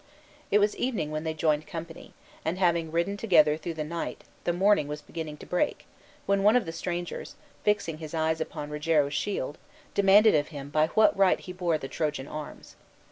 [0.49, 4.51] It was evening when they joined company, and having ridden together through the night the
[4.51, 5.85] morning was beginning to break,
[6.25, 9.59] when one of the strangers, fixing his eyes upon Rogero's shield,
[9.93, 12.77] demanded of him by what right he bore the Trojan arms.